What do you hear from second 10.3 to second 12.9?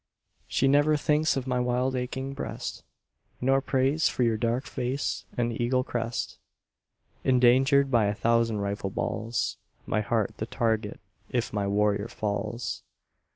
the target if my warrior falls.